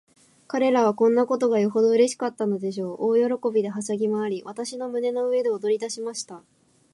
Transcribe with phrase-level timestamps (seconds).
[0.47, 3.05] 彼等はこんなことがよほどうれしかったのでしょう。
[3.23, 6.41] 大喜びで、はしゃぎまわり、私の胸の上で踊りだしました。